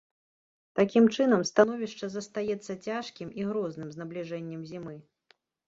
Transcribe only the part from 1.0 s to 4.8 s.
чынам, становішча застаецца цяжкім і грозным з набліжэннем